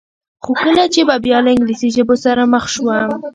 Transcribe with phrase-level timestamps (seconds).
[0.43, 3.09] خو کله چې به بیا له انګلیسي ژبو سره مخ شوم.